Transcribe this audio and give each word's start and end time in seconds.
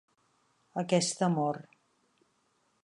Aquesta 0.83 1.29
mor. 1.35 1.61